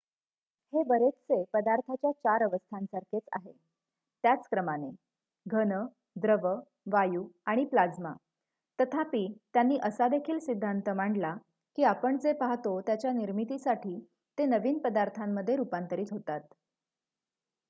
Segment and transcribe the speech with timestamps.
[0.73, 3.51] हे बरेचसे पदार्थाच्या चार अवस्थांसारखेच आहे
[4.23, 4.89] त्याच क्रमाने:
[5.45, 5.73] घन
[6.15, 6.47] द्रव
[6.91, 8.13] वायू आणि प्लाज्मा
[8.79, 11.35] तथापि त्यांनी असा देखील सिद्धांत मांडला
[11.77, 13.99] की आपण जे पाहतो त्याच्या निर्मितीसाठी
[14.37, 16.41] ते नवीन पदार्थांमध्ये रुपांतरित होतात